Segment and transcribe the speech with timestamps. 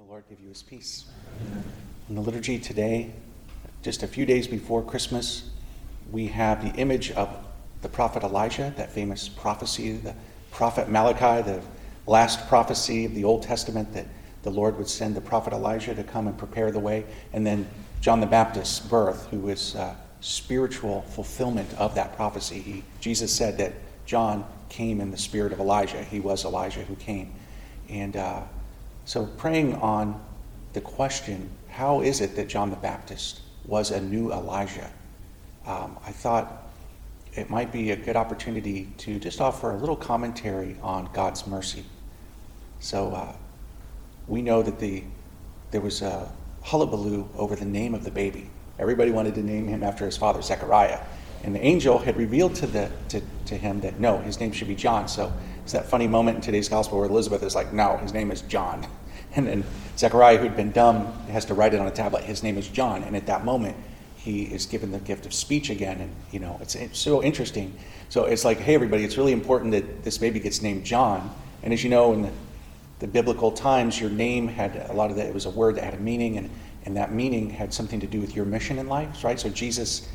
[0.00, 1.04] the Lord give you his peace.
[2.08, 3.12] In the liturgy today,
[3.82, 5.50] just a few days before Christmas,
[6.10, 7.28] we have the image of
[7.82, 10.14] the prophet Elijah, that famous prophecy, the
[10.50, 11.60] prophet Malachi, the
[12.06, 14.06] last prophecy of the Old Testament that
[14.42, 17.04] the Lord would send the prophet Elijah to come and prepare the way,
[17.34, 17.66] and then
[18.00, 22.60] John the Baptist's birth, who is uh, spiritual fulfillment of that prophecy.
[22.60, 23.74] He, Jesus said that
[24.06, 26.02] John came in the spirit of Elijah.
[26.02, 27.34] He was Elijah who came.
[27.90, 28.42] And uh,
[29.10, 30.22] so, praying on
[30.72, 34.88] the question, how is it that John the Baptist was a new Elijah?
[35.66, 36.70] Um, I thought
[37.34, 41.84] it might be a good opportunity to just offer a little commentary on God's mercy.
[42.78, 43.32] So, uh,
[44.28, 45.02] we know that the
[45.72, 46.30] there was a
[46.62, 48.48] hullabaloo over the name of the baby.
[48.78, 51.00] Everybody wanted to name him after his father, Zechariah.
[51.42, 54.68] And the angel had revealed to, the, to, to him that no, his name should
[54.68, 55.08] be John.
[55.08, 55.32] So
[55.64, 58.42] it's that funny moment in today's gospel where Elizabeth is like, no, his name is
[58.42, 58.86] John.
[59.34, 59.64] And then
[59.96, 62.24] Zechariah, who'd been dumb, has to write it on a tablet.
[62.24, 63.02] His name is John.
[63.02, 63.76] And at that moment,
[64.16, 66.00] he is given the gift of speech again.
[66.00, 67.76] And, you know, it's, it's so interesting.
[68.08, 71.34] So it's like, hey, everybody, it's really important that this baby gets named John.
[71.62, 72.32] And as you know, in the,
[72.98, 75.84] the biblical times, your name had a lot of that, it was a word that
[75.84, 76.38] had a meaning.
[76.38, 76.50] And,
[76.84, 79.38] and that meaning had something to do with your mission in life, right?
[79.38, 80.08] So Jesus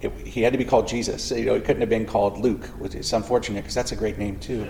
[0.00, 1.30] it, he had to be called Jesus.
[1.30, 4.18] You know, he couldn't have been called Luke, which is unfortunate because that's a great
[4.18, 4.66] name too.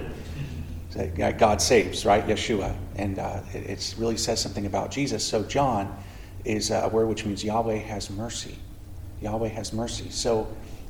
[0.95, 2.27] God saves, right?
[2.27, 5.27] Yeshua, and uh, it really says something about Jesus.
[5.27, 5.97] So John
[6.45, 8.57] is a word which means Yahweh has mercy.
[9.21, 10.11] Yahweh has mercy.
[10.11, 10.49] So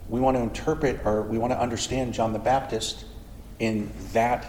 [0.09, 3.05] we want to interpret or we want to understand John the Baptist
[3.59, 4.47] in that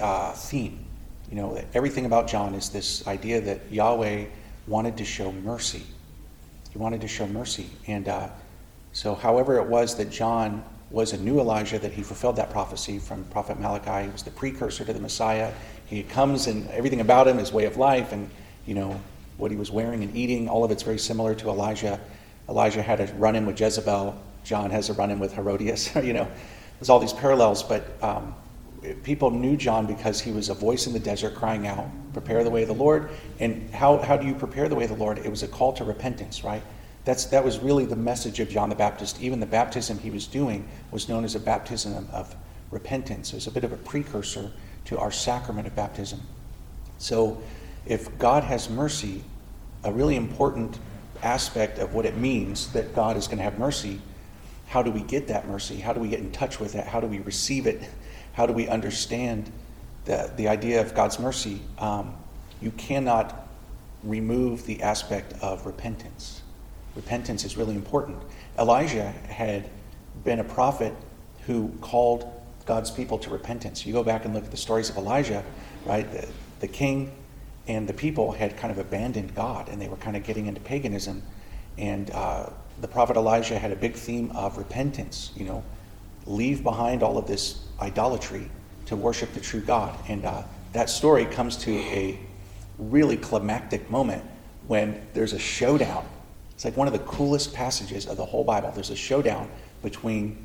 [0.00, 0.84] uh, theme.
[1.30, 4.26] You know, everything about John is this idea that Yahweh
[4.66, 5.82] wanted to show mercy.
[6.70, 8.28] He wanted to show mercy, and uh,
[8.94, 12.98] so, however, it was that John was a new Elijah, that he fulfilled that prophecy
[12.98, 14.06] from Prophet Malachi.
[14.06, 15.52] He was the precursor to the Messiah.
[15.86, 18.30] He comes and everything about him, his way of life, and
[18.66, 19.00] you know
[19.36, 21.98] what he was wearing and eating, all of it's very similar to Elijah.
[22.48, 24.16] Elijah had a run in with Jezebel.
[24.44, 25.94] John has a run in with Herodias.
[26.02, 26.28] you know,
[26.78, 28.34] there's all these parallels, but um,
[29.02, 32.50] people knew John because he was a voice in the desert crying out, "Prepare the
[32.50, 33.10] way of the Lord."
[33.40, 35.18] And how how do you prepare the way of the Lord?
[35.18, 36.62] It was a call to repentance, right?
[37.04, 39.20] That's, that was really the message of John the Baptist.
[39.20, 42.34] Even the baptism he was doing was known as a baptism of
[42.70, 43.32] repentance.
[43.32, 44.50] It was a bit of a precursor
[44.86, 46.20] to our sacrament of baptism.
[46.98, 47.42] So,
[47.86, 49.22] if God has mercy,
[49.82, 50.78] a really important
[51.22, 54.00] aspect of what it means that God is going to have mercy,
[54.66, 55.76] how do we get that mercy?
[55.76, 56.86] How do we get in touch with it?
[56.86, 57.82] How do we receive it?
[58.32, 59.52] How do we understand
[60.06, 61.60] the, the idea of God's mercy?
[61.78, 62.14] Um,
[62.62, 63.46] you cannot
[64.02, 66.42] remove the aspect of repentance.
[66.96, 68.18] Repentance is really important.
[68.58, 69.68] Elijah had
[70.24, 70.94] been a prophet
[71.46, 72.30] who called
[72.66, 73.84] God's people to repentance.
[73.84, 75.44] You go back and look at the stories of Elijah,
[75.84, 76.10] right?
[76.10, 76.26] The,
[76.60, 77.12] the king
[77.66, 80.60] and the people had kind of abandoned God and they were kind of getting into
[80.60, 81.22] paganism.
[81.76, 82.50] And uh,
[82.80, 85.64] the prophet Elijah had a big theme of repentance, you know,
[86.26, 88.50] leave behind all of this idolatry
[88.86, 89.98] to worship the true God.
[90.08, 92.18] And uh, that story comes to a
[92.78, 94.22] really climactic moment
[94.66, 96.06] when there's a showdown
[96.54, 98.70] it's like one of the coolest passages of the whole Bible.
[98.72, 99.50] There's a showdown
[99.82, 100.38] between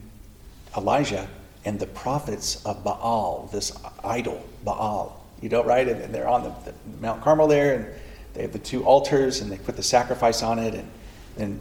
[0.75, 1.27] Elijah
[1.65, 3.71] and the prophets of Baal, this
[4.03, 5.25] idol, Baal.
[5.41, 5.87] You know, right?
[5.87, 7.87] And they're on the, the Mount Carmel there, and
[8.33, 10.89] they have the two altars, and they put the sacrifice on it, and
[11.37, 11.59] then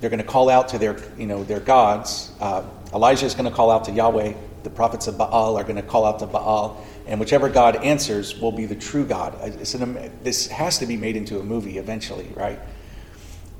[0.00, 2.32] they're going to call out to their, you know, their gods.
[2.40, 2.62] Uh,
[2.94, 4.32] Elijah is going to call out to Yahweh.
[4.62, 8.38] The prophets of Baal are going to call out to Baal, and whichever God answers
[8.40, 9.38] will be the true God.
[9.42, 12.58] An, this has to be made into a movie eventually, right?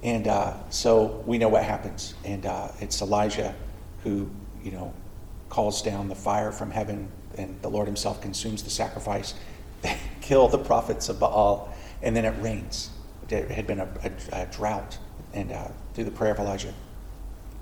[0.02, 2.14] And uh, so we know what happens.
[2.24, 3.54] And uh, it's Elijah
[4.04, 4.30] who,
[4.62, 4.94] you know,
[5.48, 9.34] calls down the fire from heaven, and the Lord himself consumes the sacrifice.
[9.82, 12.90] They kill the prophets of Baal, and then it rains.
[13.28, 13.88] There had been a,
[14.32, 14.98] a, a drought,
[15.34, 16.74] and uh, through the prayer of Elijah.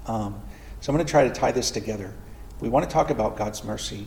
[0.07, 0.41] Um,
[0.81, 2.13] so I'm going to try to tie this together.
[2.61, 4.07] We want to talk about God's mercy,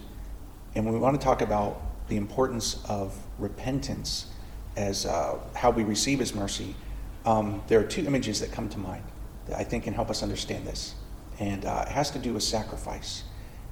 [0.75, 4.27] and we want to talk about the importance of repentance
[4.75, 6.75] as uh, how we receive His mercy
[7.25, 9.03] um, there are two images that come to mind
[9.47, 10.95] that I think can help us understand this.
[11.39, 13.23] And uh, it has to do with sacrifice.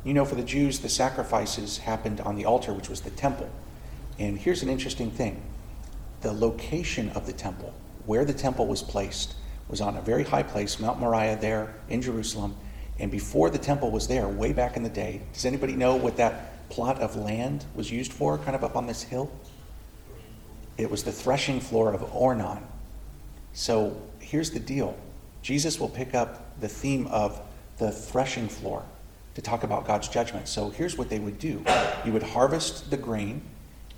[0.03, 3.49] You know, for the Jews, the sacrifices happened on the altar, which was the temple.
[4.19, 5.41] And here's an interesting thing
[6.21, 7.73] the location of the temple,
[8.05, 9.35] where the temple was placed,
[9.67, 12.55] was on a very high place, Mount Moriah, there in Jerusalem.
[12.99, 16.17] And before the temple was there, way back in the day, does anybody know what
[16.17, 19.31] that plot of land was used for, kind of up on this hill?
[20.77, 22.63] It was the threshing floor of Ornan,
[23.57, 24.95] so here's the deal
[25.42, 27.42] Jesus will pick up the theme of
[27.80, 28.83] the threshing floor
[29.33, 30.48] to talk about God's judgment.
[30.48, 31.65] So here's what they would do
[32.06, 33.42] you would harvest the grain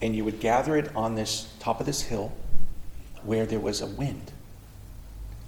[0.01, 2.31] and you would gather it on this top of this hill
[3.23, 4.31] where there was a wind.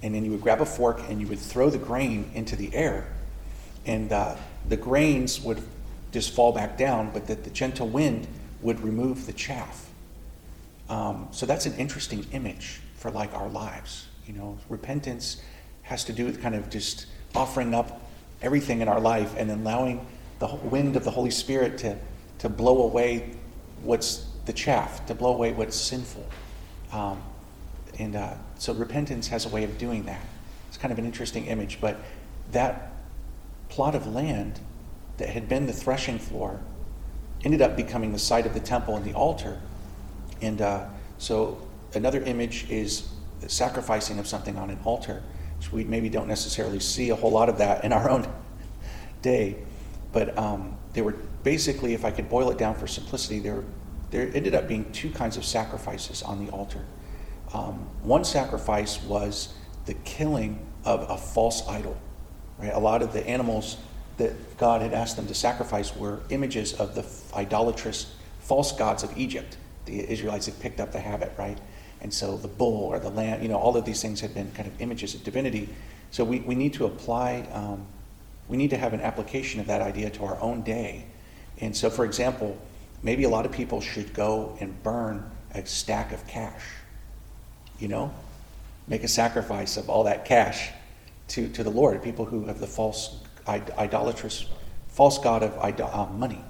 [0.02, 2.74] And then you would grab a fork and you would throw the grain into the
[2.74, 3.06] air,
[3.86, 4.36] and uh,
[4.68, 5.62] the grains would
[6.10, 8.26] just fall back down, but that the gentle wind
[8.60, 9.88] would remove the chaff.
[10.88, 14.06] Um, so that's an interesting image for like our lives.
[14.26, 15.40] You know, repentance
[15.82, 18.00] has to do with kind of just offering up
[18.40, 20.06] everything in our life and allowing
[20.38, 21.96] the wind of the Holy Spirit to,
[22.38, 23.30] to blow away
[23.82, 26.26] what's the chaff, to blow away what's sinful.
[26.92, 27.22] Um,
[27.98, 30.24] and uh, so repentance has a way of doing that.
[30.68, 31.98] It's kind of an interesting image, but
[32.52, 32.92] that
[33.68, 34.60] plot of land
[35.18, 36.60] that had been the threshing floor
[37.44, 39.60] ended up becoming the site of the temple and the altar.
[40.42, 40.86] And uh,
[41.18, 43.08] so another image is
[43.46, 45.22] sacrificing of something on an altar,
[45.56, 48.30] which we maybe don't necessarily see a whole lot of that in our own
[49.22, 49.56] day.
[50.12, 53.64] But um, there were basically, if I could boil it down for simplicity, there,
[54.10, 56.84] there ended up being two kinds of sacrifices on the altar.
[57.54, 59.54] Um, one sacrifice was
[59.86, 61.96] the killing of a false idol.
[62.58, 62.72] Right?
[62.72, 63.76] A lot of the animals
[64.18, 67.04] that God had asked them to sacrifice were images of the
[67.36, 69.56] idolatrous false gods of Egypt.
[69.86, 71.58] The Israelites had picked up the habit, right?
[72.00, 74.50] And so the bull or the lamb, you know, all of these things had been
[74.52, 75.68] kind of images of divinity.
[76.10, 77.86] So we, we need to apply, um,
[78.48, 81.06] we need to have an application of that idea to our own day.
[81.60, 82.58] And so, for example,
[83.02, 86.62] maybe a lot of people should go and burn a stack of cash,
[87.78, 88.12] you know,
[88.88, 90.70] make a sacrifice of all that cash
[91.28, 94.46] to, to the Lord, people who have the false idolatrous
[94.88, 96.44] false god of uh, money.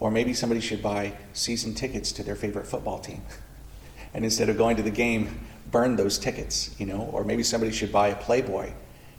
[0.00, 3.22] Or maybe somebody should buy season tickets to their favorite football team.
[4.14, 5.40] and instead of going to the game,
[5.70, 7.08] burn those tickets, you know.
[7.12, 8.72] Or maybe somebody should buy a Playboy,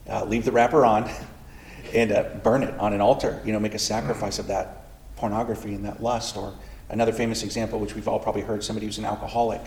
[0.10, 1.10] uh, leave the wrapper on,
[1.94, 4.86] and uh, burn it on an altar, you know, make a sacrifice of that
[5.16, 6.38] pornography and that lust.
[6.38, 6.54] Or
[6.90, 9.62] another famous example, which we've all probably heard somebody who's an alcoholic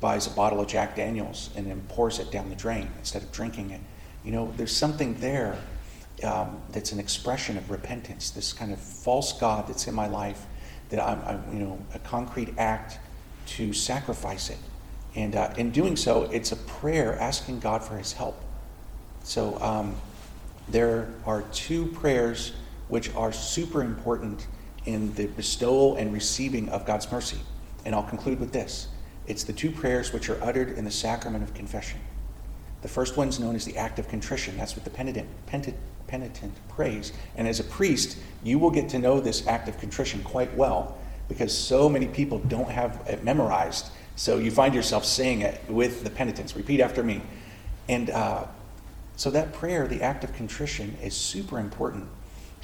[0.00, 3.32] buys a bottle of Jack Daniels and then pours it down the drain instead of
[3.32, 3.80] drinking it.
[4.24, 5.58] You know, there's something there
[6.22, 10.46] um, that's an expression of repentance, this kind of false God that's in my life,
[10.94, 12.98] that I'm, I'm you know, a concrete act
[13.46, 14.58] to sacrifice it.
[15.14, 18.40] And uh, in doing so, it's a prayer asking God for his help.
[19.22, 19.96] So um,
[20.68, 22.52] there are two prayers
[22.88, 24.46] which are super important
[24.86, 27.38] in the bestowal and receiving of God's mercy.
[27.84, 28.88] And I'll conclude with this
[29.26, 32.00] it's the two prayers which are uttered in the sacrament of confession.
[32.82, 34.58] The first one's known as the act of contrition.
[34.58, 37.12] That's what the penitent, penitent, penitent prays.
[37.36, 40.98] And as a priest, you will get to know this act of contrition quite well
[41.28, 43.90] because so many people don't have it memorized.
[44.16, 46.54] So you find yourself saying it with the penitents.
[46.56, 47.22] Repeat after me.
[47.88, 48.46] And uh,
[49.16, 52.06] so that prayer, the act of contrition, is super important.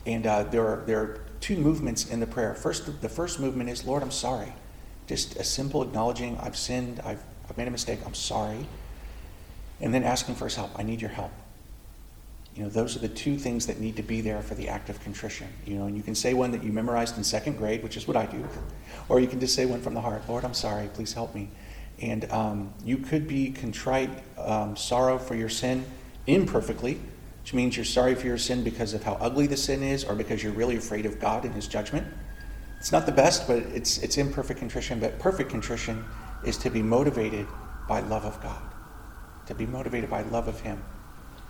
[0.06, 2.54] And uh, there, are, there are two movements in the prayer.
[2.54, 4.52] First, the first movement is, Lord, I'm sorry.
[5.06, 8.66] Just a simple acknowledging, I've sinned, I've, I've made a mistake, I'm sorry.
[9.80, 10.70] And then asking for his help.
[10.76, 11.32] I need your help.
[12.54, 14.90] You know, those are the two things that need to be there for the act
[14.90, 15.48] of contrition.
[15.64, 18.08] You know, and you can say one that you memorized in second grade, which is
[18.08, 18.44] what I do,
[19.08, 20.22] or you can just say one from the heart.
[20.28, 20.88] Lord, I'm sorry.
[20.92, 21.48] Please help me.
[22.00, 25.84] And um, you could be contrite, um, sorrow for your sin
[26.26, 26.98] imperfectly,
[27.42, 30.14] which means you're sorry for your sin because of how ugly the sin is, or
[30.14, 32.06] because you're really afraid of God and His judgment.
[32.78, 34.98] It's not the best, but it's it's imperfect contrition.
[34.98, 36.04] But perfect contrition
[36.44, 37.46] is to be motivated
[37.86, 38.62] by love of God,
[39.46, 40.82] to be motivated by love of Him.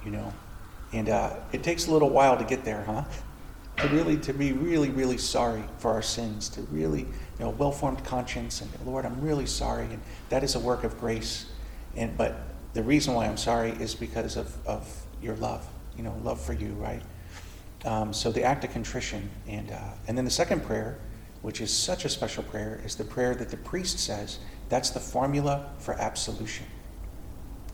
[0.04, 0.32] You know.
[0.92, 3.04] And uh, it takes a little while to get there, huh?
[3.78, 7.06] To really, to be really, really sorry for our sins, to really, you
[7.38, 11.46] know, well-formed conscience, and Lord, I'm really sorry, and that is a work of grace.
[11.96, 12.42] And but
[12.74, 15.66] the reason why I'm sorry is because of, of your love,
[15.96, 17.02] you know, love for you, right?
[17.84, 20.98] Um, so the act of contrition, and uh, and then the second prayer,
[21.40, 24.38] which is such a special prayer, is the prayer that the priest says.
[24.68, 26.66] That's the formula for absolution.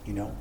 [0.04, 0.36] You know,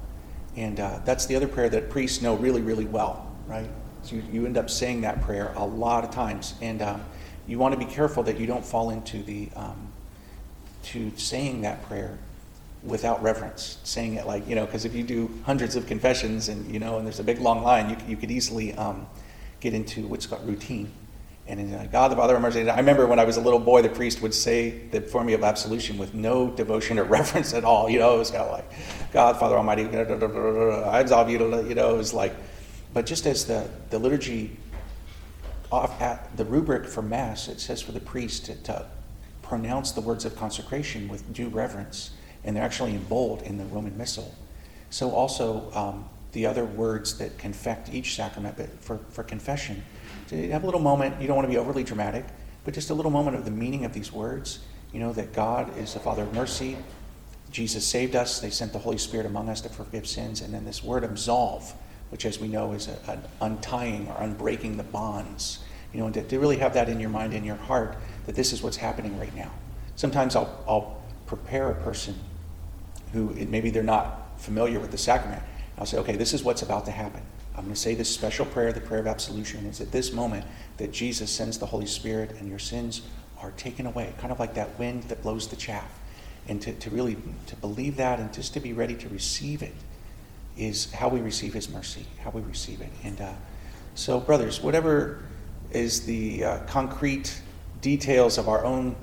[0.55, 3.69] and uh, that's the other prayer that priests know really, really well, right?
[4.03, 6.53] So you, you end up saying that prayer a lot of times.
[6.61, 7.03] And um,
[7.47, 9.91] you want to be careful that you don't fall into the, um,
[10.83, 12.17] to saying that prayer
[12.83, 16.71] without reverence, saying it like, you know, because if you do hundreds of confessions and,
[16.71, 19.07] you know, and there's a big long line, you, you could easily um,
[19.59, 20.91] get into what's called routine.
[21.47, 22.67] And in God the Father, mercy.
[22.67, 25.43] I remember when I was a little boy, the priest would say the formula of
[25.43, 27.87] absolution with no devotion or reverence at all.
[27.89, 28.65] You know, it was kind of like,
[29.13, 31.39] God, Father Almighty, I absolve you.
[31.67, 32.35] You know, it was like,
[32.93, 34.57] but just as the, the liturgy,
[35.71, 38.85] off at the rubric for Mass, it says for the priest to, to
[39.41, 42.11] pronounce the words of consecration with due reverence,
[42.43, 44.33] and they're actually in bold in the Roman Missal.
[44.89, 49.83] So also um, the other words that confect each sacrament, but for, for confession
[50.29, 51.21] to have a little moment.
[51.21, 52.25] You don't want to be overly dramatic,
[52.63, 54.59] but just a little moment of the meaning of these words.
[54.93, 56.77] You know, that God is the Father of mercy,
[57.55, 60.65] Jesus saved us, they sent the Holy Spirit among us to forgive sins, and then
[60.65, 61.73] this word absolve,
[62.09, 65.59] which, as we know, is a, an untying or unbreaking the bonds.
[65.93, 68.35] You know, and to, to really have that in your mind and your heart that
[68.35, 69.51] this is what's happening right now.
[69.95, 72.15] Sometimes I'll, I'll prepare a person
[73.13, 75.41] who maybe they're not familiar with the sacrament.
[75.77, 77.21] I'll say, okay, this is what's about to happen.
[77.57, 79.65] I'm going to say this special prayer, the prayer of absolution.
[79.65, 80.45] It's at this moment
[80.77, 83.01] that Jesus sends the Holy Spirit and your sins
[83.41, 85.99] are taken away, kind of like that wind that blows the chaff.
[86.47, 89.73] And to, to really to believe that and just to be ready to receive it
[90.57, 92.91] is how we receive His mercy, how we receive it.
[93.03, 93.33] And uh,
[93.95, 95.23] so, brothers, whatever
[95.71, 97.41] is the uh, concrete
[97.81, 98.95] details of our own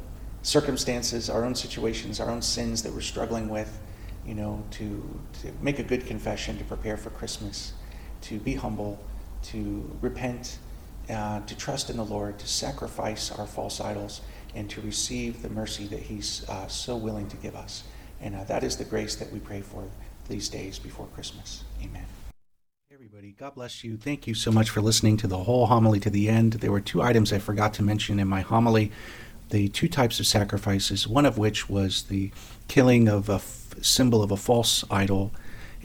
[0.43, 3.81] circumstances, our own situations, our own sins that we're struggling with,
[4.27, 7.73] you know, to, to make a good confession, to prepare for Christmas,
[8.23, 8.99] to be humble,
[9.45, 10.59] to repent,
[11.11, 14.21] uh, to trust in the Lord, to sacrifice our false idols,
[14.55, 17.85] and to receive the mercy that He's uh, so willing to give us.
[18.21, 19.85] And uh, that is the grace that we pray for
[20.29, 21.65] these days before Christmas.
[21.83, 22.05] Amen.
[22.93, 23.97] Everybody, God bless you.
[23.97, 26.55] Thank you so much for listening to the whole homily to the end.
[26.55, 28.93] There were two items I forgot to mention in my homily
[29.51, 32.31] the two types of sacrifices, one of which was the
[32.69, 35.33] killing of a f- symbol of a false idol.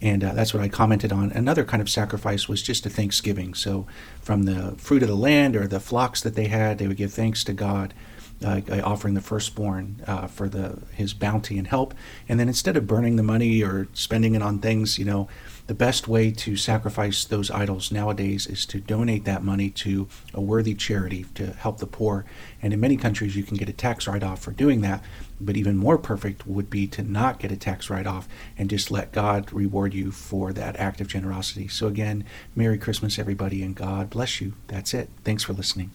[0.01, 1.31] And uh, that's what I commented on.
[1.31, 3.53] Another kind of sacrifice was just a thanksgiving.
[3.53, 3.87] So,
[4.21, 7.13] from the fruit of the land or the flocks that they had, they would give
[7.13, 7.93] thanks to God
[8.45, 11.93] uh, offering the firstborn uh, for the his bounty and help.
[12.29, 15.27] And then instead of burning the money or spending it on things, you know,
[15.67, 20.39] the best way to sacrifice those idols nowadays is to donate that money to a
[20.39, 22.25] worthy charity to help the poor.
[22.61, 25.03] And in many countries, you can get a tax write off for doing that.
[25.41, 28.27] But even more perfect would be to not get a tax write off
[28.57, 31.67] and just let God reward you for that act of generosity.
[31.67, 32.23] So, again,
[32.55, 34.53] Merry Christmas, everybody, and God bless you.
[34.67, 35.09] That's it.
[35.23, 35.91] Thanks for listening.